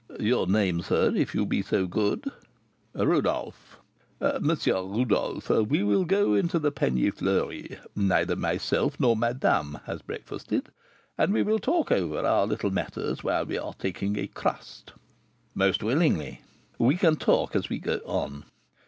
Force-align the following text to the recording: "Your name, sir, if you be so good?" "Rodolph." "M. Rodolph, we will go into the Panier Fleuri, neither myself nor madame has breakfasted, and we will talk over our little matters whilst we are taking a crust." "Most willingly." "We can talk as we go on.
"Your 0.19 0.47
name, 0.47 0.81
sir, 0.81 1.13
if 1.15 1.35
you 1.35 1.45
be 1.45 1.61
so 1.61 1.85
good?" 1.85 2.31
"Rodolph." 2.95 3.77
"M. 4.19 4.49
Rodolph, 4.65 5.47
we 5.47 5.83
will 5.83 6.05
go 6.05 6.33
into 6.33 6.57
the 6.57 6.71
Panier 6.71 7.11
Fleuri, 7.11 7.77
neither 7.95 8.35
myself 8.35 8.99
nor 8.99 9.15
madame 9.15 9.77
has 9.85 10.01
breakfasted, 10.01 10.69
and 11.19 11.31
we 11.31 11.43
will 11.43 11.59
talk 11.59 11.91
over 11.91 12.17
our 12.25 12.47
little 12.47 12.71
matters 12.71 13.23
whilst 13.23 13.49
we 13.49 13.59
are 13.59 13.75
taking 13.75 14.17
a 14.17 14.25
crust." 14.25 14.93
"Most 15.53 15.83
willingly." 15.83 16.41
"We 16.79 16.95
can 16.95 17.15
talk 17.15 17.55
as 17.55 17.69
we 17.69 17.77
go 17.77 17.99
on. 18.03 18.45